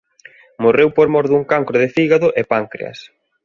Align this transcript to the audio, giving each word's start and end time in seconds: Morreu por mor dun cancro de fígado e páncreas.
Morreu 0.63 0.89
por 0.95 1.07
mor 1.13 1.25
dun 1.31 1.43
cancro 1.51 1.77
de 1.81 1.89
fígado 1.95 2.27
e 2.39 2.41
páncreas. 2.51 2.99